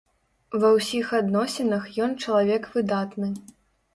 Ва 0.61 0.69
ўсіх 0.77 1.11
адносінах 1.17 1.83
ён 2.05 2.15
чалавек 2.23 2.63
выдатны. 2.79 3.29